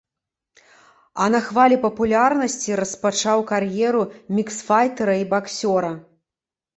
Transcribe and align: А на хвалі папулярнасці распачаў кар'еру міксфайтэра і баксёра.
А 1.25 1.25
на 1.33 1.41
хвалі 1.49 1.75
папулярнасці 1.83 2.77
распачаў 2.81 3.43
кар'еру 3.51 4.01
міксфайтэра 4.39 5.15
і 5.25 5.29
баксёра. 5.35 5.91